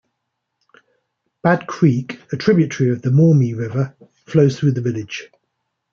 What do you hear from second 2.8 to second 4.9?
of the Maumee River, flows through the